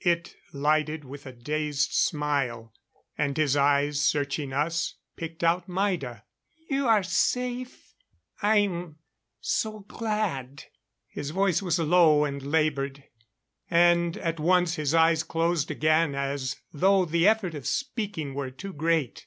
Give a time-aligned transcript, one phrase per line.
[0.00, 2.72] It lighted with a dazed smile;
[3.18, 6.24] and his eyes, searching us, picked out Maida.
[6.70, 7.92] "You are safe
[8.40, 8.96] I'm
[9.38, 10.64] so glad."
[11.08, 13.04] His voice was low and labored;
[13.70, 18.72] and at once his eyes closed again as though the effort of speaking were too
[18.72, 19.26] great.